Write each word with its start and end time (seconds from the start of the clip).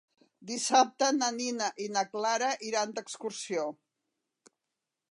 Dissabte 0.51 1.09
na 1.17 1.27
Nina 1.35 1.67
i 1.85 1.91
na 1.99 2.05
Clara 2.15 2.51
iran 2.71 2.97
d'excursió. 2.97 3.69